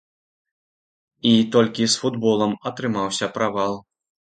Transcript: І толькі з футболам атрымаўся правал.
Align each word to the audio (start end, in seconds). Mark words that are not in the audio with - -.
І 1.33 1.33
толькі 1.57 1.83
з 1.97 2.03
футболам 2.05 2.51
атрымаўся 2.73 3.33
правал. 3.39 3.81